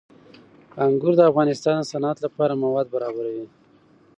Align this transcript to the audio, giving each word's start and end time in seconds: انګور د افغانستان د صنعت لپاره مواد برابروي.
انګور 0.85 1.13
د 1.17 1.21
افغانستان 1.31 1.75
د 1.79 1.83
صنعت 1.91 2.17
لپاره 2.25 2.59
مواد 2.63 2.85
برابروي. 2.95 3.45